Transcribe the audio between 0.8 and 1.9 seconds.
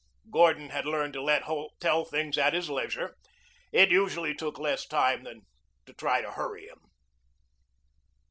learned to let Holt